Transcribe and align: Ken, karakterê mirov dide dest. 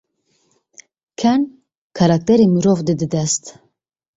Ken, 1.21 1.39
karakterê 1.99 2.47
mirov 2.55 2.79
dide 2.87 3.07
dest. 3.13 3.43